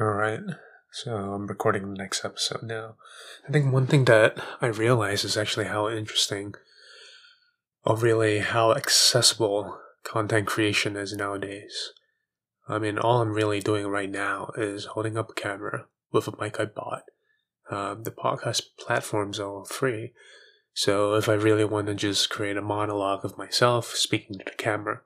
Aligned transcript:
All 0.00 0.06
right. 0.06 0.40
So 0.90 1.14
I'm 1.14 1.46
recording 1.46 1.82
the 1.82 1.98
next 1.98 2.24
episode 2.24 2.62
now. 2.62 2.94
I 3.46 3.52
think 3.52 3.70
one 3.70 3.86
thing 3.86 4.06
that 4.06 4.42
I 4.62 4.68
realize 4.68 5.22
is 5.22 5.36
actually 5.36 5.66
how 5.66 5.90
interesting, 5.90 6.54
or 7.84 7.98
really 7.98 8.38
how 8.38 8.72
accessible 8.72 9.78
content 10.02 10.46
creation 10.46 10.96
is 10.96 11.12
nowadays. 11.12 11.90
I 12.66 12.78
mean, 12.78 12.96
all 12.96 13.20
I'm 13.20 13.34
really 13.34 13.60
doing 13.60 13.86
right 13.86 14.10
now 14.10 14.52
is 14.56 14.86
holding 14.86 15.18
up 15.18 15.28
a 15.28 15.34
camera 15.34 15.84
with 16.10 16.26
a 16.26 16.32
mic 16.40 16.58
I 16.58 16.64
bought. 16.64 17.02
Um, 17.70 18.04
the 18.04 18.12
podcast 18.12 18.62
platforms 18.78 19.38
are 19.38 19.48
all 19.48 19.64
free. 19.66 20.14
So 20.72 21.16
if 21.16 21.28
I 21.28 21.34
really 21.34 21.66
want 21.66 21.88
to 21.88 21.94
just 21.94 22.30
create 22.30 22.56
a 22.56 22.62
monologue 22.62 23.26
of 23.26 23.36
myself 23.36 23.88
speaking 23.88 24.38
to 24.38 24.44
the 24.46 24.52
camera, 24.52 25.02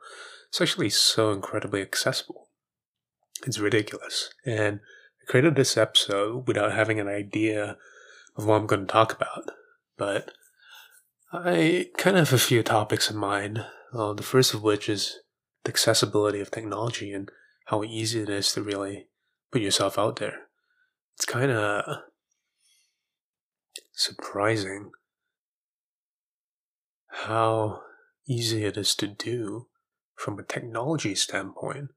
it's 0.49 0.61
actually 0.61 0.91
so 0.91 1.33
incredibly 1.33 1.83
accessible. 1.83 2.46
It's 3.47 3.59
ridiculous. 3.59 4.31
And 4.45 4.81
I 5.23 5.31
created 5.31 5.57
this 5.57 5.77
episode 5.77 6.47
without 6.47 6.73
having 6.73 7.01
an 7.01 7.09
idea 7.09 7.77
of 8.37 8.47
what 8.47 8.57
I'm 8.57 8.67
going 8.67 8.87
to 8.87 8.93
talk 8.93 9.13
about. 9.13 9.51
But 9.97 10.31
I 11.33 11.89
kind 11.99 12.17
of 12.17 12.29
have 12.29 12.39
a 12.39 12.43
few 12.43 12.63
topics 12.63 13.11
in 13.11 13.17
mind. 13.17 13.65
Uh, 13.93 14.13
the 14.13 14.23
first 14.23 14.55
of 14.55 14.63
which 14.63 14.89
is 14.89 15.19
the 15.65 15.71
accessibility 15.71 16.41
of 16.41 16.51
technology 16.51 17.13
and 17.13 17.31
how 17.67 17.83
easy 17.83 18.21
it 18.21 18.29
is 18.29 18.53
to 18.53 18.63
really 18.63 19.09
put 19.51 19.63
yourself 19.63 19.99
out 19.99 20.17
there. 20.17 20.47
It's 21.15 21.25
kind 21.25 21.51
of 21.51 21.85
surprising 23.93 24.91
how 27.09 27.81
easy 28.29 28.65
it 28.65 28.77
is 28.77 28.95
to 28.97 29.07
do 29.07 29.67
from 30.15 30.39
a 30.39 30.43
technology 30.43 31.15
standpoint, 31.15 31.89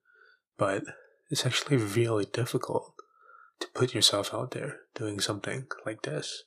but 0.58 0.84
it's 1.30 1.46
actually 1.46 1.78
really 1.78 2.26
difficult 2.26 2.94
to 3.60 3.68
put 3.74 3.94
yourself 3.94 4.34
out 4.34 4.52
there 4.52 4.78
doing 4.96 5.20
something 5.20 5.68
like 5.86 6.04
this. 6.04 6.44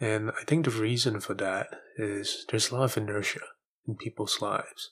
And 0.00 0.30
I 0.30 0.44
think 0.44 0.64
the 0.64 0.70
reason 0.70 1.20
for 1.20 1.34
that 1.34 1.68
is 1.96 2.46
there's 2.48 2.70
a 2.70 2.76
lot 2.76 2.84
of 2.84 2.96
inertia 2.96 3.40
in 3.86 3.96
people's 3.96 4.40
lives. 4.40 4.90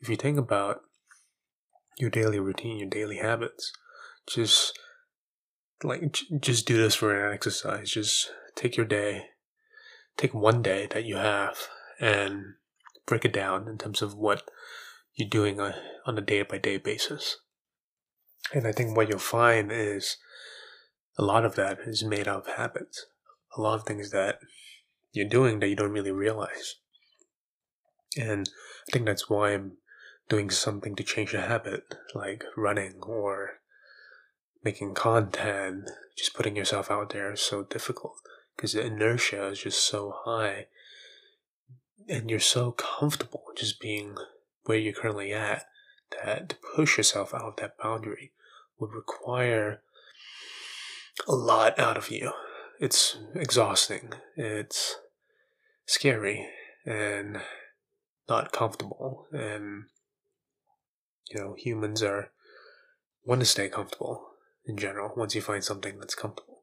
If 0.00 0.08
you 0.08 0.16
think 0.16 0.38
about 0.38 0.80
your 1.98 2.10
daily 2.10 2.38
routine, 2.38 2.78
your 2.78 2.88
daily 2.88 3.18
habits, 3.18 3.72
just 4.26 4.78
like 5.82 6.16
just 6.40 6.66
do 6.66 6.76
this 6.76 6.94
for 6.94 7.26
an 7.26 7.34
exercise. 7.34 7.90
Just 7.90 8.30
take 8.54 8.76
your 8.76 8.86
day, 8.86 9.26
take 10.16 10.34
one 10.34 10.62
day 10.62 10.88
that 10.90 11.04
you 11.04 11.16
have, 11.16 11.68
and 12.00 12.54
break 13.06 13.24
it 13.24 13.32
down 13.32 13.68
in 13.68 13.78
terms 13.78 14.02
of 14.02 14.14
what 14.14 14.42
you're 15.14 15.28
doing 15.28 15.60
on 15.60 16.18
a 16.18 16.20
day 16.20 16.42
by 16.42 16.58
day 16.58 16.78
basis. 16.78 17.38
And 18.52 18.66
I 18.66 18.72
think 18.72 18.96
what 18.96 19.08
you'll 19.08 19.18
find 19.18 19.70
is 19.70 20.16
a 21.18 21.24
lot 21.24 21.44
of 21.44 21.54
that 21.56 21.80
is 21.86 22.04
made 22.04 22.28
of 22.28 22.46
habits. 22.46 23.06
A 23.56 23.60
lot 23.60 23.74
of 23.74 23.84
things 23.84 24.10
that 24.10 24.38
you're 25.12 25.28
doing 25.28 25.60
that 25.60 25.68
you 25.68 25.76
don't 25.76 25.92
really 25.92 26.12
realize. 26.12 26.76
And 28.16 28.48
I 28.88 28.92
think 28.92 29.06
that's 29.06 29.28
why 29.28 29.52
I'm 29.52 29.78
doing 30.28 30.50
something 30.50 30.94
to 30.96 31.02
change 31.02 31.34
a 31.34 31.42
habit, 31.42 31.94
like 32.14 32.44
running 32.56 33.00
or 33.02 33.60
making 34.64 34.94
content, 34.94 35.90
just 36.16 36.34
putting 36.34 36.56
yourself 36.56 36.90
out 36.90 37.10
there 37.10 37.32
is 37.32 37.40
so 37.40 37.62
difficult 37.62 38.16
because 38.56 38.72
the 38.72 38.84
inertia 38.84 39.48
is 39.48 39.62
just 39.62 39.86
so 39.86 40.14
high 40.24 40.66
and 42.08 42.28
you're 42.28 42.40
so 42.40 42.72
comfortable 42.72 43.44
just 43.56 43.80
being 43.80 44.16
where 44.64 44.78
you're 44.78 44.92
currently 44.92 45.32
at 45.32 45.64
that 46.10 46.50
to 46.50 46.56
push 46.74 46.96
yourself 46.96 47.34
out 47.34 47.42
of 47.42 47.56
that 47.56 47.78
boundary 47.78 48.32
would 48.78 48.92
require 48.92 49.82
a 51.26 51.34
lot 51.34 51.78
out 51.78 51.96
of 51.96 52.10
you. 52.10 52.32
It's 52.80 53.16
exhausting, 53.34 54.12
it's 54.36 54.96
scary, 55.86 56.48
and 56.86 57.40
not 58.28 58.52
comfortable. 58.52 59.26
And, 59.32 59.84
you 61.30 61.40
know, 61.40 61.54
humans 61.58 62.02
are 62.02 62.30
want 63.24 63.40
to 63.40 63.46
stay 63.46 63.68
comfortable 63.68 64.28
in 64.64 64.76
general 64.76 65.12
once 65.16 65.34
you 65.34 65.40
find 65.40 65.64
something 65.64 65.98
that's 65.98 66.14
comfortable. 66.14 66.62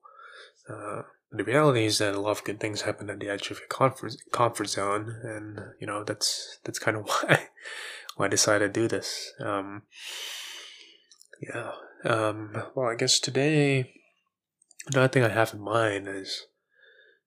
Uh, 0.69 1.03
the 1.31 1.43
reality 1.43 1.85
is 1.85 1.97
that 1.97 2.15
a 2.15 2.19
lot 2.19 2.31
of 2.31 2.43
good 2.43 2.59
things 2.59 2.81
happen 2.81 3.09
at 3.09 3.19
the 3.19 3.29
edge 3.29 3.51
of 3.51 3.59
your 3.59 3.67
comfort 3.67 4.15
comfort 4.31 4.69
zone, 4.69 5.19
and 5.23 5.59
you 5.79 5.87
know 5.87 6.03
that's 6.03 6.59
that's 6.63 6.79
kind 6.79 6.97
of 6.97 7.07
why 7.07 7.49
why 8.15 8.25
I 8.25 8.29
decided 8.29 8.73
to 8.73 8.79
do 8.81 8.87
this. 8.87 9.33
Um, 9.39 9.83
yeah. 11.41 11.71
Um, 12.03 12.63
well, 12.75 12.89
I 12.89 12.95
guess 12.95 13.19
today 13.19 13.93
another 14.87 15.07
thing 15.07 15.23
I 15.23 15.29
have 15.29 15.53
in 15.53 15.61
mind 15.61 16.07
is 16.07 16.47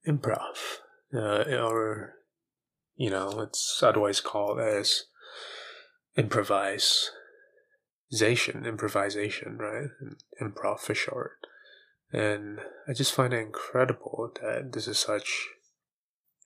improv, 0.07 0.79
uh, 1.15 1.45
or 1.57 2.15
you 2.97 3.11
know, 3.11 3.41
it's 3.41 3.81
otherwise 3.83 4.21
called 4.21 4.59
as 4.61 5.05
improvisation, 6.17 7.13
improvisation, 8.67 9.57
right? 9.59 9.91
Improv 10.43 10.81
for 10.81 10.95
short. 10.95 11.39
And 12.13 12.61
I 12.89 12.95
just 12.95 13.13
find 13.13 13.33
it 13.33 13.39
incredible 13.39 14.33
that 14.43 14.73
this 14.73 14.89
is 14.89 14.99
such 14.99 15.49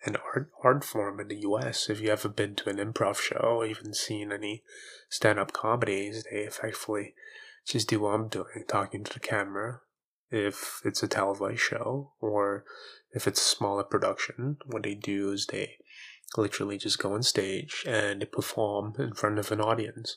an 0.05 0.17
art 0.17 0.51
art 0.63 0.85
form 0.85 1.21
in 1.21 1.29
the 1.29 1.41
US. 1.41 1.89
If 1.89 2.01
you 2.01 2.11
ever 2.11 2.29
been 2.29 2.55
to 2.57 2.71
an 2.71 2.77
improv 2.77 3.21
show 3.21 3.39
or 3.39 3.67
even 3.67 3.95
seen 3.95 4.33
any 4.33 4.63
stand 5.09 5.39
up 5.39 5.53
comedies, 5.53 6.25
they 6.25 6.39
effectively 6.39 7.15
just 7.67 7.89
do 7.89 8.01
what 8.01 8.15
I'm 8.15 8.29
doing, 8.29 8.65
talking 8.67 9.05
to 9.05 9.13
the 9.13 9.21
camera. 9.21 9.81
If 10.31 10.81
it's 10.85 11.03
a 11.03 11.09
televised 11.09 11.61
show 11.61 12.13
or 12.21 12.65
if 13.13 13.27
it's 13.27 13.41
a 13.41 13.57
smaller 13.57 13.85
production, 13.85 14.57
what 14.67 14.83
they 14.83 14.95
do 14.95 15.31
is 15.33 15.47
they 15.47 15.77
literally 16.37 16.79
just 16.79 16.99
go 16.99 17.13
on 17.13 17.23
stage 17.23 17.85
and 17.87 18.27
perform 18.33 18.95
in 18.99 19.13
front 19.13 19.39
of 19.39 19.53
an 19.53 19.61
audience. 19.61 20.17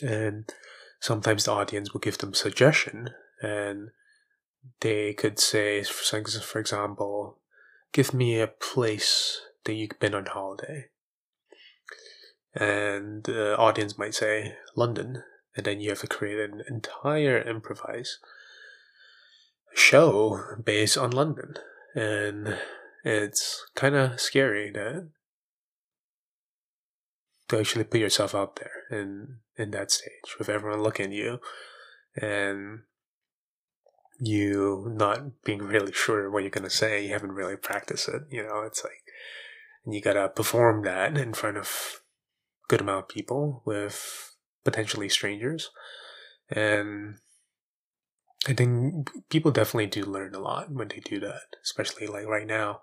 And 0.00 0.52
sometimes 1.00 1.44
the 1.44 1.52
audience 1.52 1.92
will 1.92 2.00
give 2.00 2.18
them 2.18 2.34
suggestion 2.34 3.10
and 3.42 3.90
they 4.80 5.12
could 5.12 5.38
say, 5.38 5.82
for 5.82 6.58
example, 6.58 7.38
give 7.94 8.12
me 8.12 8.40
a 8.40 8.48
place 8.48 9.40
that 9.64 9.72
you've 9.72 9.98
been 10.00 10.14
on 10.14 10.26
holiday. 10.26 10.86
And 12.54 13.24
the 13.24 13.56
audience 13.56 13.96
might 13.96 14.14
say, 14.14 14.56
London. 14.76 15.22
And 15.56 15.64
then 15.64 15.80
you 15.80 15.90
have 15.90 16.00
to 16.00 16.06
create 16.08 16.38
an 16.38 16.62
entire 16.68 17.40
improvise 17.40 18.18
show 19.74 20.40
based 20.62 20.98
on 20.98 21.12
London. 21.12 21.54
And 21.94 22.58
it's 23.04 23.64
kind 23.76 23.94
of 23.94 24.20
scary 24.20 24.70
that 24.72 25.08
to 27.48 27.58
actually 27.58 27.84
put 27.84 28.00
yourself 28.00 28.34
out 28.34 28.56
there 28.56 28.82
in 28.90 29.38
in 29.56 29.70
that 29.70 29.92
stage 29.92 30.36
with 30.38 30.48
everyone 30.48 30.82
looking 30.82 31.06
at 31.06 31.12
you 31.12 31.38
and 32.16 32.80
you 34.20 34.92
not 34.96 35.42
being 35.44 35.62
really 35.62 35.92
sure 35.92 36.30
what 36.30 36.42
you're 36.42 36.50
going 36.50 36.64
to 36.64 36.70
say. 36.70 37.06
You 37.06 37.12
haven't 37.12 37.32
really 37.32 37.56
practiced 37.56 38.08
it. 38.08 38.22
You 38.30 38.44
know, 38.44 38.62
it's 38.62 38.84
like, 38.84 39.02
and 39.84 39.94
you 39.94 40.00
got 40.00 40.14
to 40.14 40.28
perform 40.28 40.82
that 40.84 41.16
in 41.16 41.34
front 41.34 41.56
of 41.56 42.00
good 42.68 42.80
amount 42.80 43.04
of 43.04 43.08
people 43.08 43.62
with 43.64 44.36
potentially 44.64 45.08
strangers. 45.08 45.70
And 46.48 47.16
I 48.46 48.54
think 48.54 49.10
people 49.28 49.50
definitely 49.50 49.86
do 49.86 50.04
learn 50.04 50.34
a 50.34 50.40
lot 50.40 50.70
when 50.70 50.88
they 50.88 51.00
do 51.00 51.20
that, 51.20 51.42
especially 51.62 52.06
like 52.06 52.26
right 52.26 52.46
now. 52.46 52.80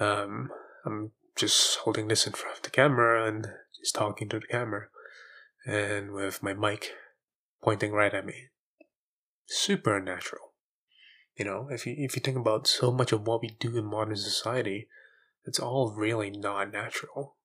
Um, 0.00 0.50
I'm 0.84 1.12
just 1.36 1.78
holding 1.78 2.08
this 2.08 2.26
in 2.26 2.32
front 2.32 2.56
of 2.56 2.62
the 2.62 2.70
camera 2.70 3.26
and 3.26 3.48
just 3.78 3.94
talking 3.94 4.28
to 4.28 4.40
the 4.40 4.46
camera 4.46 4.86
and 5.66 6.12
with 6.12 6.42
my 6.42 6.54
mic 6.54 6.92
pointing 7.62 7.92
right 7.92 8.12
at 8.12 8.26
me 8.26 8.48
super 9.46 9.96
unnatural. 9.96 10.52
You 11.36 11.44
know, 11.44 11.68
if 11.70 11.86
you 11.86 11.94
if 11.96 12.14
you 12.14 12.22
think 12.22 12.36
about 12.36 12.66
so 12.66 12.92
much 12.92 13.12
of 13.12 13.26
what 13.26 13.42
we 13.42 13.48
do 13.58 13.76
in 13.76 13.84
modern 13.84 14.16
society, 14.16 14.88
it's 15.44 15.58
all 15.58 15.92
really 15.92 16.30
not 16.30 16.72
natural 16.72 17.36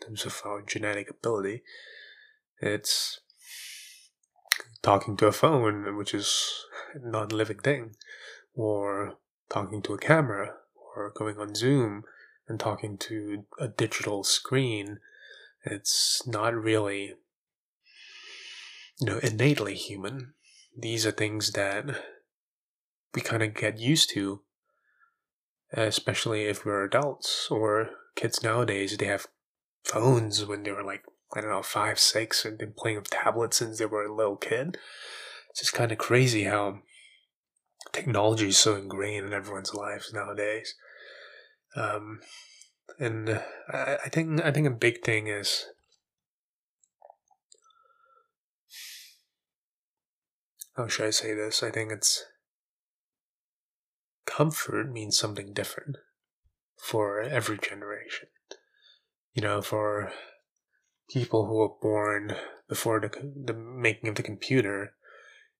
in 0.00 0.08
terms 0.08 0.26
of 0.26 0.42
our 0.44 0.62
genetic 0.62 1.10
ability. 1.10 1.62
It's 2.60 3.20
talking 4.82 5.16
to 5.18 5.26
a 5.26 5.32
phone, 5.32 5.96
which 5.96 6.12
is 6.12 6.64
not 6.94 7.32
a 7.32 7.36
living 7.36 7.58
thing, 7.58 7.96
or 8.54 9.14
talking 9.48 9.82
to 9.82 9.94
a 9.94 9.98
camera, 9.98 10.54
or 10.96 11.10
going 11.14 11.38
on 11.38 11.54
Zoom 11.54 12.04
and 12.48 12.60
talking 12.60 12.98
to 12.98 13.46
a 13.58 13.68
digital 13.68 14.24
screen. 14.24 14.98
It's 15.64 16.26
not 16.26 16.54
really, 16.54 17.14
you 19.00 19.06
know, 19.06 19.18
innately 19.18 19.74
human 19.74 20.34
these 20.76 21.06
are 21.06 21.10
things 21.10 21.52
that 21.52 21.84
we 23.14 23.20
kind 23.20 23.42
of 23.42 23.54
get 23.54 23.78
used 23.78 24.10
to, 24.10 24.42
especially 25.72 26.44
if 26.44 26.64
we're 26.64 26.84
adults 26.84 27.48
or 27.50 27.90
kids 28.16 28.42
nowadays. 28.42 28.96
They 28.96 29.06
have 29.06 29.26
phones 29.84 30.44
when 30.44 30.62
they 30.62 30.72
were 30.72 30.84
like, 30.84 31.04
I 31.34 31.40
don't 31.40 31.50
know, 31.50 31.62
five, 31.62 31.98
six, 31.98 32.44
and 32.44 32.58
been 32.58 32.74
playing 32.76 32.96
with 32.96 33.10
tablets 33.10 33.58
since 33.58 33.78
they 33.78 33.86
were 33.86 34.04
a 34.04 34.14
little 34.14 34.36
kid. 34.36 34.78
it's 35.50 35.60
just 35.60 35.72
kind 35.72 35.92
of 35.92 35.98
crazy 35.98 36.44
how 36.44 36.80
technology 37.92 38.48
is 38.48 38.58
so 38.58 38.76
ingrained 38.76 39.26
in 39.26 39.32
everyone's 39.32 39.74
lives 39.74 40.12
nowadays. 40.12 40.74
Um, 41.76 42.20
and 42.98 43.40
I, 43.72 43.98
I 44.04 44.08
think 44.08 44.42
I 44.42 44.50
think 44.50 44.66
a 44.66 44.70
big 44.70 45.02
thing 45.02 45.28
is 45.28 45.66
how 50.80 50.88
should 50.88 51.06
I 51.06 51.10
say 51.10 51.34
this? 51.34 51.62
I 51.62 51.70
think 51.70 51.92
it's 51.92 52.24
comfort 54.26 54.90
means 54.90 55.18
something 55.18 55.52
different 55.52 55.96
for 56.78 57.20
every 57.20 57.58
generation. 57.58 58.28
You 59.34 59.42
know, 59.42 59.60
for 59.60 60.12
people 61.10 61.46
who 61.46 61.56
were 61.56 61.76
born 61.80 62.34
before 62.68 62.98
the, 62.98 63.10
the 63.44 63.52
making 63.52 64.08
of 64.08 64.14
the 64.14 64.22
computer, 64.22 64.94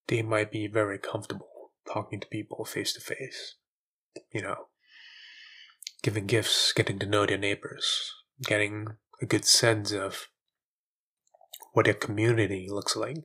they 0.09 0.23
might 0.23 0.51
be 0.51 0.67
very 0.67 0.99
comfortable 0.99 1.73
talking 1.93 2.21
to 2.21 2.27
people 2.27 2.65
face 2.65 2.95
to 2.95 3.01
face. 3.01 3.57
You 4.33 4.43
know, 4.43 4.69
giving 6.03 6.27
gifts, 6.27 6.73
getting 6.73 6.99
to 6.99 7.07
know 7.07 7.27
their 7.27 7.39
neighbors, 7.39 8.11
getting 8.43 8.87
a 9.21 9.27
good 9.27 9.45
sense 9.45 9.93
of 9.93 10.29
what 11.73 11.85
their 11.85 11.95
community 11.95 12.69
looks 12.71 12.97
like, 12.97 13.19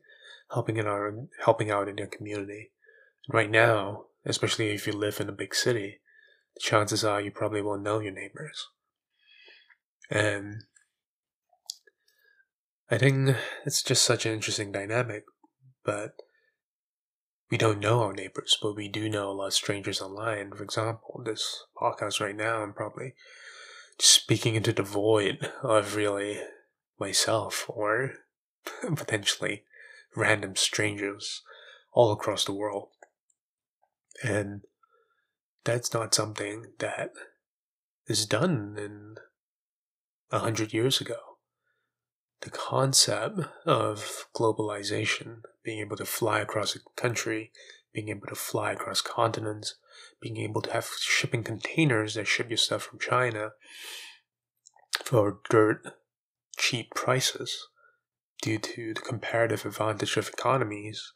helping 0.51 0.77
in 0.77 0.87
our 0.87 1.13
helping 1.43 1.71
out 1.71 1.87
in 1.87 1.97
your 1.97 2.07
community. 2.07 2.71
And 3.27 3.33
Right 3.33 3.49
now, 3.49 4.05
especially 4.25 4.69
if 4.69 4.87
you 4.87 4.93
live 4.93 5.19
in 5.19 5.29
a 5.29 5.33
big 5.33 5.55
city, 5.55 5.99
the 6.55 6.61
chances 6.61 7.03
are 7.03 7.21
you 7.21 7.31
probably 7.31 7.61
won't 7.61 7.83
know 7.83 7.99
your 7.99 8.13
neighbors. 8.13 8.67
And 10.09 10.63
I 12.89 12.97
think 12.97 13.35
it's 13.65 13.81
just 13.81 14.03
such 14.03 14.25
an 14.25 14.33
interesting 14.33 14.71
dynamic, 14.71 15.23
but 15.83 16.13
we 17.49 17.57
don't 17.57 17.79
know 17.79 18.03
our 18.03 18.13
neighbors, 18.13 18.57
but 18.61 18.75
we 18.75 18.87
do 18.87 19.09
know 19.09 19.29
a 19.29 19.33
lot 19.33 19.47
of 19.47 19.53
strangers 19.53 20.01
online. 20.01 20.51
For 20.51 20.63
example, 20.63 21.21
this 21.25 21.63
podcast 21.79 22.19
right 22.19 22.35
now, 22.35 22.61
I'm 22.61 22.73
probably 22.73 23.15
speaking 23.99 24.55
into 24.55 24.73
the 24.73 24.83
void 24.83 25.51
of 25.63 25.95
really 25.95 26.41
myself 26.99 27.65
or 27.69 28.13
potentially 28.95 29.63
random 30.15 30.55
strangers 30.55 31.41
all 31.93 32.11
across 32.11 32.45
the 32.45 32.53
world. 32.53 32.89
And 34.23 34.61
that's 35.63 35.93
not 35.93 36.13
something 36.13 36.73
that 36.79 37.11
is 38.07 38.25
done 38.25 38.75
in 38.77 39.15
a 40.31 40.39
hundred 40.39 40.73
years 40.73 41.01
ago. 41.01 41.17
The 42.41 42.49
concept 42.49 43.39
of 43.65 44.27
globalization, 44.35 45.41
being 45.63 45.79
able 45.79 45.97
to 45.97 46.05
fly 46.05 46.39
across 46.39 46.75
a 46.75 46.79
country, 46.95 47.51
being 47.93 48.09
able 48.09 48.27
to 48.27 48.35
fly 48.35 48.73
across 48.73 49.01
continents, 49.01 49.75
being 50.21 50.37
able 50.37 50.61
to 50.61 50.73
have 50.73 50.89
shipping 50.99 51.43
containers 51.43 52.15
that 52.15 52.27
ship 52.27 52.49
your 52.49 52.57
stuff 52.57 52.83
from 52.83 52.99
China 52.99 53.51
for 55.03 55.39
dirt 55.49 55.81
cheap 56.57 56.93
prices 56.93 57.67
due 58.41 58.59
to 58.59 58.93
the 58.93 59.01
comparative 59.01 59.65
advantage 59.65 60.17
of 60.17 60.29
economies 60.29 61.11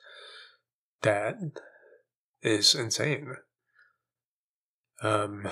that 1.01 1.36
is 2.42 2.75
insane. 2.75 3.36
Um, 5.01 5.48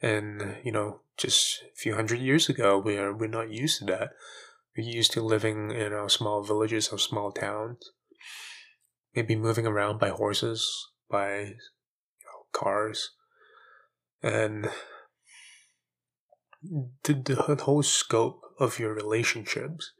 and 0.00 0.56
you 0.62 0.72
know, 0.72 1.00
just 1.16 1.62
a 1.62 1.76
few 1.76 1.94
hundred 1.94 2.20
years 2.20 2.48
ago, 2.48 2.78
we 2.78 2.96
are 2.96 3.14
we're 3.14 3.28
not 3.28 3.50
used 3.50 3.80
to 3.80 3.84
that. 3.86 4.10
We're 4.76 4.88
used 4.88 5.12
to 5.12 5.22
living 5.22 5.70
in 5.70 5.92
our 5.92 6.08
small 6.08 6.42
villages 6.42 6.88
or 6.88 6.98
small 6.98 7.30
towns, 7.30 7.90
maybe 9.14 9.36
moving 9.36 9.66
around 9.66 9.98
by 9.98 10.08
horses, 10.08 10.88
by 11.10 11.38
you 11.38 12.24
know, 12.24 12.46
cars, 12.52 13.10
and 14.22 14.70
the, 17.04 17.14
the 17.14 17.62
whole 17.62 17.82
scope 17.82 18.40
of 18.58 18.78
your 18.78 18.94
relationships 18.94 19.92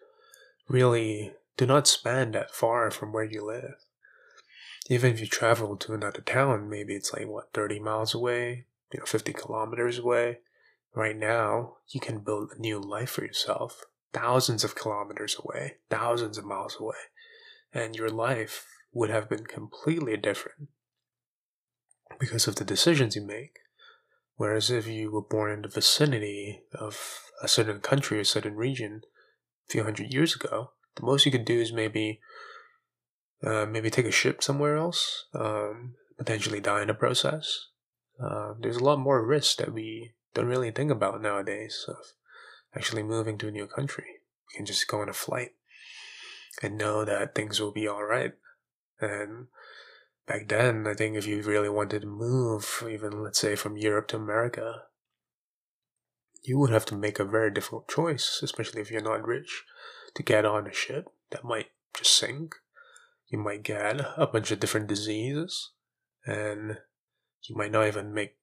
really 0.73 1.35
do 1.57 1.67
not 1.67 1.87
span 1.87 2.33
that 2.33 2.51
far 2.51 2.91
from 2.91 3.13
where 3.13 3.25
you 3.25 3.45
live. 3.45 3.85
Even 4.89 5.13
if 5.13 5.21
you 5.21 5.27
travel 5.27 5.77
to 5.77 5.93
another 5.93 6.23
town, 6.23 6.69
maybe 6.69 6.95
it's 6.95 7.13
like 7.13 7.29
what, 7.29 7.53
30 7.53 7.79
miles 7.79 8.15
away, 8.15 8.67
you 8.93 8.99
know, 8.99 9.07
50 9.07 9.33
kilometers 9.33 9.99
away. 9.99 10.39
Right 10.95 11.17
now, 11.17 11.77
you 11.89 12.01
can 12.01 12.19
build 12.19 12.51
a 12.51 12.61
new 12.61 12.81
life 12.81 13.11
for 13.11 13.25
yourself 13.25 13.85
thousands 14.13 14.63
of 14.63 14.75
kilometers 14.75 15.37
away, 15.43 15.77
thousands 15.89 16.37
of 16.37 16.45
miles 16.45 16.77
away, 16.79 16.97
and 17.73 17.97
your 17.97 18.11
life 18.11 18.67
would 18.93 19.09
have 19.09 19.29
been 19.29 19.47
completely 19.47 20.17
different 20.17 20.69
because 22.19 22.47
of 22.47 22.57
the 22.57 22.65
decisions 22.65 23.17
you 23.17 23.25
make. 23.25 23.61
Whereas 24.37 24.71
if 24.71 24.87
you 24.87 25.11
were 25.11 25.23
born 25.23 25.51
in 25.53 25.63
the 25.63 25.69
vicinity 25.69 26.63
of 26.75 27.23
a 27.43 27.49
certain 27.49 27.81
country 27.81 28.19
or 28.19 28.25
certain 28.25 28.57
region 28.57 29.03
a 29.05 29.12
few 29.73 29.85
hundred 29.85 30.13
years 30.13 30.37
ago, 30.37 30.73
the 30.97 31.07
most 31.07 31.25
you 31.25 31.33
could 31.33 31.45
do 31.45 31.59
is 31.59 31.73
maybe 31.73 32.21
uh, 33.45 33.67
maybe 33.67 33.91
take 33.91 34.07
a 34.07 34.11
ship 34.13 34.43
somewhere 34.43 34.77
else, 34.77 35.25
um, 35.35 35.95
potentially 36.17 36.61
die 36.61 36.83
in 36.83 36.89
the 36.89 36.95
process. 36.95 37.69
Uh, 38.23 38.55
there's 38.61 38.77
a 38.77 38.85
lot 38.85 38.99
more 38.99 39.27
risk 39.27 39.57
that 39.57 39.73
we 39.73 40.13
don't 40.35 40.47
really 40.47 40.71
think 40.71 40.91
about 40.91 41.21
nowadays 41.21 41.85
of 41.89 41.97
actually 42.77 43.03
moving 43.03 43.37
to 43.39 43.49
a 43.49 43.51
new 43.51 43.67
country. 43.67 44.21
You 44.53 44.59
can 44.59 44.67
just 44.67 44.87
go 44.87 45.01
on 45.01 45.09
a 45.09 45.15
flight 45.15 45.53
and 46.63 46.79
know 46.79 47.05
that 47.05 47.35
things 47.35 47.61
will 47.61 47.73
be 47.73 47.89
alright. 47.89 48.35
And 49.01 49.49
back 50.27 50.49
then, 50.49 50.87
I 50.87 50.95
think 50.95 51.17
if 51.17 51.27
you 51.27 51.43
really 51.43 51.69
wanted 51.69 52.03
to 52.03 52.07
move, 52.07 52.85
even 52.89 53.25
let's 53.25 53.41
say 53.41 53.57
from 53.57 53.77
Europe 53.77 54.09
to 54.09 54.17
America, 54.17 54.85
you 56.43 56.59
would 56.59 56.71
have 56.71 56.85
to 56.87 56.97
make 56.97 57.19
a 57.19 57.25
very 57.25 57.51
difficult 57.51 57.89
choice, 57.89 58.41
especially 58.43 58.81
if 58.81 58.91
you're 58.91 59.01
not 59.01 59.27
rich, 59.27 59.65
to 60.15 60.23
get 60.23 60.45
on 60.45 60.67
a 60.67 60.73
ship 60.73 61.07
that 61.31 61.45
might 61.45 61.69
just 61.97 62.17
sink. 62.17 62.57
You 63.29 63.39
might 63.39 63.63
get 63.63 64.01
a 64.17 64.27
bunch 64.27 64.51
of 64.51 64.61
different 64.61 64.89
diseases, 64.89 65.71
and 66.27 66.79
you 67.45 67.57
might 67.57 67.73
not 67.73 67.87
even 67.87 68.13
make 68.13 68.37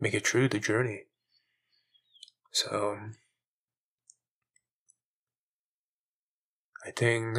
make 0.00 0.14
it 0.14 0.26
through 0.26 0.48
the 0.48 0.58
journey. 0.58 1.02
So 2.50 2.96
I 6.86 6.90
think 6.90 7.38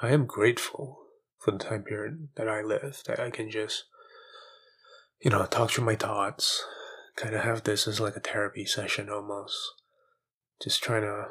I 0.00 0.08
am 0.08 0.26
grateful 0.26 0.98
for 1.38 1.52
the 1.52 1.58
time 1.58 1.82
period 1.82 2.28
that 2.36 2.48
I 2.48 2.62
live, 2.62 3.02
that 3.06 3.20
I 3.20 3.30
can 3.30 3.50
just, 3.50 3.84
you 5.20 5.30
know, 5.30 5.44
talk 5.46 5.70
through 5.70 5.84
my 5.84 5.96
thoughts, 5.96 6.64
kind 7.16 7.34
of 7.34 7.42
have 7.42 7.64
this 7.64 7.86
as 7.86 8.00
like 8.00 8.16
a 8.16 8.20
therapy 8.20 8.64
session 8.64 9.08
almost. 9.08 9.56
Just 10.62 10.82
trying 10.82 11.02
to 11.02 11.26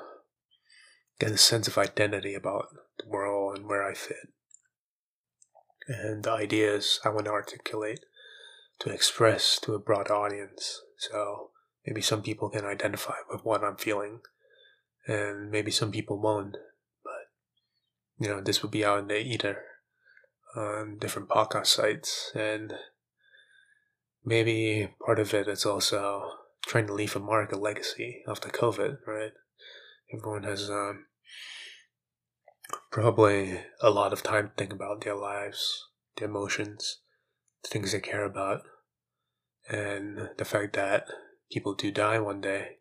get 1.19 1.31
a 1.31 1.37
sense 1.37 1.67
of 1.67 1.77
identity 1.77 2.33
about 2.33 2.67
the 2.99 3.09
world 3.09 3.57
and 3.57 3.67
where 3.67 3.83
I 3.83 3.93
fit. 3.93 4.29
And 5.87 6.23
the 6.23 6.31
ideas 6.31 6.99
I 7.03 7.09
want 7.09 7.25
to 7.25 7.31
articulate 7.31 7.99
to 8.79 8.89
express 8.89 9.59
to 9.59 9.73
a 9.73 9.79
broad 9.79 10.09
audience. 10.09 10.81
So 10.97 11.51
maybe 11.85 12.01
some 12.01 12.21
people 12.21 12.49
can 12.49 12.65
identify 12.65 13.15
with 13.29 13.43
what 13.43 13.63
I'm 13.63 13.77
feeling, 13.77 14.21
and 15.07 15.49
maybe 15.49 15.71
some 15.71 15.91
people 15.91 16.19
won't. 16.19 16.57
But 17.03 17.29
you 18.19 18.27
know, 18.27 18.41
this 18.41 18.61
will 18.61 18.69
be 18.69 18.85
out 18.85 18.99
in 18.99 19.07
the 19.07 19.19
ether 19.19 19.63
on 20.55 20.97
different 20.99 21.29
podcast 21.29 21.67
sites, 21.67 22.31
and 22.35 22.73
maybe 24.23 24.89
part 25.05 25.19
of 25.19 25.33
it 25.33 25.47
is 25.47 25.65
also 25.65 26.31
trying 26.65 26.87
to 26.87 26.93
leave 26.93 27.15
a 27.15 27.19
mark, 27.19 27.51
a 27.51 27.57
legacy 27.57 28.23
after 28.27 28.49
COVID, 28.49 28.97
right? 29.07 29.31
Everyone 30.13 30.43
has 30.43 30.69
um, 30.69 31.05
probably 32.91 33.59
a 33.81 33.89
lot 33.89 34.13
of 34.13 34.23
time 34.23 34.49
to 34.49 34.53
think 34.57 34.73
about 34.73 35.01
their 35.01 35.15
lives, 35.15 35.87
their 36.17 36.27
emotions, 36.27 36.99
the 37.63 37.69
things 37.69 37.91
they 37.91 37.99
care 37.99 38.25
about, 38.25 38.61
and 39.69 40.29
the 40.37 40.45
fact 40.45 40.75
that 40.75 41.05
people 41.51 41.73
do 41.73 41.91
die 41.91 42.19
one 42.19 42.41
day. 42.41 42.77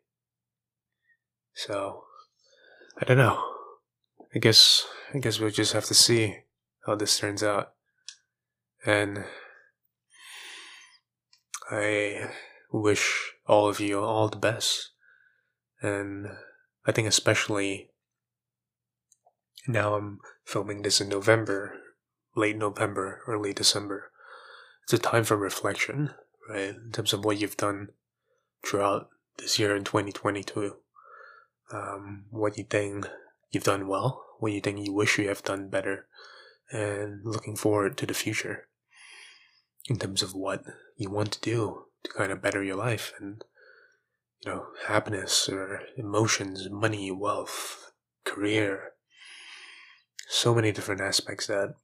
So, 1.53 2.03
I 2.99 3.05
don't 3.05 3.17
know. 3.17 3.43
I 4.33 4.39
guess 4.39 4.85
I 5.13 5.19
guess 5.19 5.39
we'll 5.39 5.51
just 5.51 5.73
have 5.73 5.85
to 5.85 5.93
see 5.93 6.37
how 6.85 6.95
this 6.95 7.17
turns 7.19 7.43
out. 7.43 7.73
And 8.85 9.25
I 11.71 12.29
wish 12.71 13.33
all 13.47 13.67
of 13.67 13.79
you 13.79 13.99
all 13.99 14.29
the 14.29 14.37
best. 14.37 14.91
And 15.81 16.27
I 16.85 16.91
think 16.91 17.07
especially 17.07 17.89
now 19.67 19.95
I'm 19.95 20.19
filming 20.45 20.81
this 20.81 21.01
in 21.01 21.09
November, 21.09 21.77
late 22.35 22.57
November, 22.57 23.21
early 23.27 23.53
December. 23.53 24.11
It's 24.83 24.93
a 24.93 24.97
time 24.97 25.23
for 25.23 25.37
reflection 25.37 26.11
right? 26.51 26.75
In 26.75 26.91
terms 26.91 27.13
of 27.13 27.23
what 27.23 27.39
you've 27.39 27.57
done 27.57 27.89
throughout 28.65 29.09
this 29.37 29.57
year 29.59 29.75
in 29.75 29.83
2022. 29.83 30.75
Um, 31.73 32.25
what 32.29 32.57
you 32.57 32.65
think 32.65 33.07
you've 33.49 33.63
done 33.63 33.87
well, 33.87 34.23
what 34.39 34.51
you 34.51 34.59
think 34.59 34.85
you 34.85 34.93
wish 34.93 35.17
you 35.17 35.29
have 35.29 35.43
done 35.43 35.69
better, 35.69 36.07
and 36.71 37.21
looking 37.23 37.55
forward 37.55 37.97
to 37.97 38.05
the 38.05 38.13
future 38.13 38.67
in 39.87 39.97
terms 39.97 40.21
of 40.21 40.33
what 40.33 40.63
you 40.97 41.09
want 41.09 41.31
to 41.33 41.41
do 41.41 41.85
to 42.03 42.11
kind 42.11 42.31
of 42.31 42.41
better 42.41 42.63
your 42.63 42.75
life 42.75 43.13
and 43.19 43.43
you 44.43 44.51
know 44.51 44.67
happiness 44.87 45.47
or 45.49 45.81
emotions 45.97 46.69
money 46.69 47.11
wealth 47.11 47.91
career. 48.25 48.91
So 50.27 50.55
many 50.55 50.71
different 50.71 51.01
aspects 51.01 51.47
that 51.47 51.75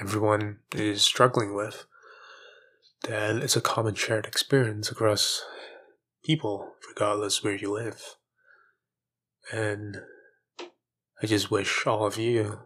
everyone 0.00 0.58
is 0.74 1.02
struggling 1.02 1.54
with 1.54 1.86
that 3.02 3.36
it's 3.36 3.56
a 3.56 3.60
common 3.60 3.94
shared 3.94 4.26
experience 4.26 4.90
across 4.90 5.44
people 6.24 6.74
regardless 6.88 7.42
where 7.42 7.56
you 7.56 7.72
live. 7.72 8.16
And 9.52 10.02
i 11.22 11.26
just 11.26 11.50
wish 11.50 11.86
all 11.86 12.06
of 12.06 12.16
you 12.16 12.60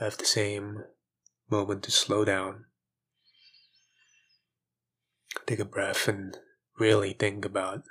have 0.00 0.16
the 0.16 0.24
same 0.24 0.84
moment 1.50 1.82
to 1.82 1.90
slow 1.90 2.24
down 2.24 2.66
take 5.46 5.58
a 5.58 5.64
breath 5.64 6.08
and 6.08 6.36
really 6.78 7.12
think 7.12 7.44
about 7.44 7.82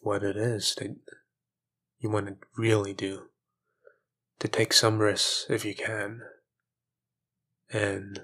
what 0.00 0.22
it 0.22 0.36
is 0.36 0.74
that 0.76 0.96
you 1.98 2.10
want 2.10 2.26
to 2.26 2.36
really 2.56 2.92
do. 2.92 3.24
To 4.40 4.48
take 4.48 4.72
some 4.72 4.98
risks 5.00 5.46
if 5.48 5.64
you 5.64 5.74
can 5.74 6.20
and 7.72 8.20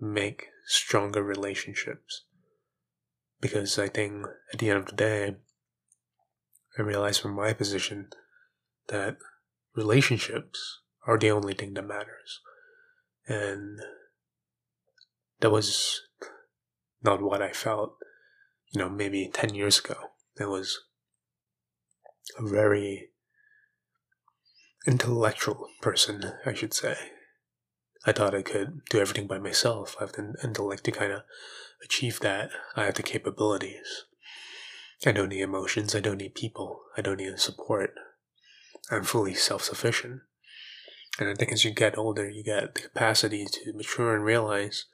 make 0.00 0.48
stronger 0.66 1.22
relationships. 1.22 2.22
Because 3.40 3.78
I 3.78 3.88
think 3.88 4.24
at 4.52 4.58
the 4.58 4.70
end 4.70 4.78
of 4.78 4.86
the 4.86 4.96
day, 4.96 5.36
I 6.78 6.82
realize 6.82 7.18
from 7.18 7.34
my 7.34 7.52
position 7.52 8.08
that 8.88 9.18
relationships 9.74 10.80
are 11.06 11.18
the 11.18 11.30
only 11.30 11.52
thing 11.52 11.74
that 11.74 11.86
matters. 11.86 12.40
And 13.28 13.80
that 15.40 15.50
was 15.50 16.00
not 17.04 17.22
what 17.22 17.42
I 17.42 17.52
felt, 17.52 17.96
you 18.72 18.80
know, 18.80 18.88
maybe 18.88 19.30
10 19.32 19.54
years 19.54 19.78
ago. 19.78 19.96
It 20.38 20.48
was 20.48 20.80
a 22.38 22.46
very 22.46 23.10
intellectual 24.86 25.68
person, 25.80 26.32
I 26.44 26.54
should 26.54 26.74
say. 26.74 26.96
I 28.06 28.12
thought 28.12 28.34
I 28.34 28.42
could 28.42 28.82
do 28.90 29.00
everything 29.00 29.26
by 29.26 29.38
myself. 29.38 29.96
I 29.98 30.04
have 30.04 30.12
the 30.12 30.34
intellect 30.42 30.84
to 30.84 30.92
kind 30.92 31.12
of 31.12 31.22
achieve 31.82 32.20
that. 32.20 32.50
I 32.76 32.84
have 32.84 32.94
the 32.94 33.02
capabilities. 33.02 34.04
I 35.06 35.12
don't 35.12 35.30
need 35.30 35.40
emotions. 35.40 35.94
I 35.94 36.00
don't 36.00 36.18
need 36.18 36.34
people. 36.34 36.80
I 36.96 37.02
don't 37.02 37.18
need 37.18 37.38
support. 37.38 37.94
I'm 38.90 39.04
fully 39.04 39.34
self 39.34 39.62
sufficient. 39.62 40.20
And 41.18 41.28
I 41.28 41.34
think 41.34 41.52
as 41.52 41.64
you 41.64 41.72
get 41.72 41.96
older, 41.96 42.28
you 42.28 42.42
get 42.42 42.74
the 42.74 42.82
capacity 42.82 43.46
to 43.46 43.72
mature 43.72 44.14
and 44.14 44.24
realize 44.24 44.86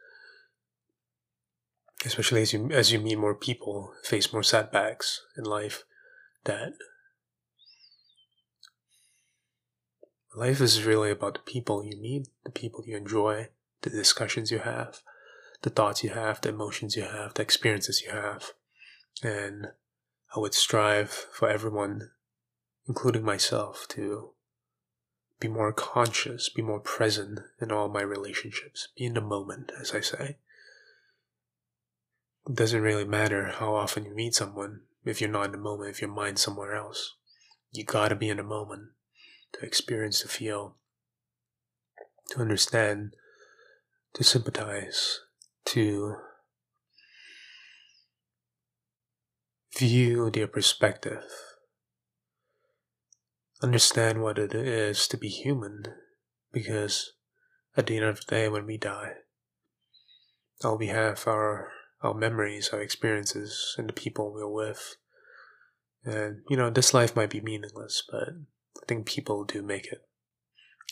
especially 2.04 2.42
as 2.42 2.52
you 2.52 2.70
as 2.70 2.92
you 2.92 2.98
meet 2.98 3.18
more 3.18 3.34
people, 3.34 3.92
face 4.02 4.32
more 4.32 4.42
setbacks 4.42 5.22
in 5.36 5.44
life, 5.44 5.84
that 6.44 6.72
life 10.34 10.60
is 10.60 10.84
really 10.84 11.10
about 11.10 11.34
the 11.34 11.52
people 11.52 11.84
you 11.84 12.00
meet, 12.00 12.28
the 12.44 12.50
people 12.50 12.84
you 12.86 12.96
enjoy, 12.96 13.48
the 13.82 13.90
discussions 13.90 14.50
you 14.50 14.60
have, 14.60 15.00
the 15.62 15.70
thoughts 15.70 16.02
you 16.02 16.10
have, 16.10 16.40
the 16.40 16.48
emotions 16.48 16.96
you 16.96 17.02
have, 17.02 17.34
the 17.34 17.42
experiences 17.42 18.02
you 18.02 18.10
have. 18.10 18.52
And 19.22 19.68
I 20.34 20.40
would 20.40 20.54
strive 20.54 21.10
for 21.10 21.50
everyone, 21.50 22.10
including 22.88 23.24
myself, 23.24 23.86
to 23.90 24.30
be 25.38 25.48
more 25.48 25.72
conscious, 25.72 26.48
be 26.48 26.62
more 26.62 26.80
present 26.80 27.40
in 27.60 27.72
all 27.72 27.88
my 27.88 28.02
relationships, 28.02 28.88
be 28.96 29.04
in 29.04 29.14
the 29.14 29.20
moment, 29.20 29.72
as 29.78 29.94
I 29.94 30.00
say 30.00 30.36
it 32.50 32.56
doesn't 32.56 32.82
really 32.82 33.04
matter 33.04 33.46
how 33.46 33.76
often 33.76 34.04
you 34.04 34.12
meet 34.12 34.34
someone 34.34 34.80
if 35.04 35.20
you're 35.20 35.30
not 35.30 35.46
in 35.46 35.52
the 35.52 35.58
moment, 35.58 35.90
if 35.90 36.00
your 36.00 36.10
mind's 36.10 36.42
somewhere 36.42 36.74
else. 36.74 37.14
You 37.70 37.84
gotta 37.84 38.16
be 38.16 38.28
in 38.28 38.38
the 38.38 38.42
moment 38.42 38.88
to 39.52 39.64
experience, 39.64 40.20
to 40.22 40.28
feel, 40.28 40.74
to 42.30 42.40
understand, 42.40 43.14
to 44.14 44.24
sympathize, 44.24 45.20
to 45.66 46.16
view 49.78 50.28
their 50.28 50.48
perspective, 50.48 51.22
understand 53.62 54.22
what 54.22 54.38
it 54.38 54.52
is 54.56 55.06
to 55.06 55.16
be 55.16 55.28
human, 55.28 55.84
because 56.52 57.12
at 57.76 57.86
the 57.86 57.96
end 57.96 58.06
of 58.06 58.16
the 58.16 58.26
day, 58.26 58.48
when 58.48 58.66
we 58.66 58.76
die, 58.76 59.12
all 60.64 60.76
we 60.76 60.88
have 60.88 61.28
are 61.28 61.70
our 62.02 62.14
memories, 62.14 62.70
our 62.72 62.80
experiences, 62.80 63.74
and 63.78 63.88
the 63.88 63.92
people 63.92 64.32
we're 64.32 64.48
with. 64.48 64.96
And, 66.04 66.42
you 66.48 66.56
know, 66.56 66.70
this 66.70 66.94
life 66.94 67.14
might 67.14 67.30
be 67.30 67.40
meaningless, 67.40 68.02
but 68.10 68.28
I 68.82 68.86
think 68.86 69.06
people 69.06 69.44
do 69.44 69.62
make 69.62 69.86
it 69.86 70.06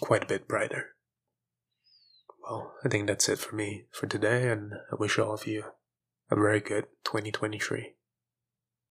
quite 0.00 0.22
a 0.22 0.26
bit 0.26 0.46
brighter. 0.46 0.94
Well, 2.42 2.74
I 2.84 2.88
think 2.88 3.06
that's 3.06 3.28
it 3.28 3.38
for 3.38 3.54
me 3.54 3.84
for 3.90 4.06
today, 4.06 4.48
and 4.48 4.74
I 4.92 4.96
wish 4.96 5.18
all 5.18 5.34
of 5.34 5.46
you 5.46 5.64
a 6.30 6.36
very 6.36 6.60
good 6.60 6.86
2023. 7.04 7.94